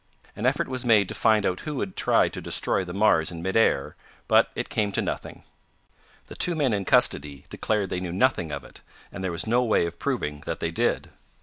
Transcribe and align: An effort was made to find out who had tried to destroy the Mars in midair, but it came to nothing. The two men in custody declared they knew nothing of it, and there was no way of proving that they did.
An 0.35 0.47
effort 0.47 0.67
was 0.67 0.83
made 0.83 1.07
to 1.09 1.13
find 1.13 1.45
out 1.45 1.59
who 1.59 1.79
had 1.79 1.95
tried 1.95 2.33
to 2.33 2.41
destroy 2.41 2.83
the 2.83 2.91
Mars 2.91 3.31
in 3.31 3.43
midair, 3.43 3.95
but 4.27 4.49
it 4.55 4.67
came 4.67 4.91
to 4.93 4.99
nothing. 5.03 5.43
The 6.25 6.33
two 6.33 6.55
men 6.55 6.73
in 6.73 6.85
custody 6.85 7.45
declared 7.51 7.91
they 7.91 7.99
knew 7.99 8.11
nothing 8.11 8.51
of 8.51 8.63
it, 8.63 8.81
and 9.11 9.23
there 9.23 9.31
was 9.31 9.45
no 9.45 9.61
way 9.63 9.85
of 9.85 9.99
proving 9.99 10.41
that 10.47 10.59
they 10.59 10.71
did. 10.71 11.11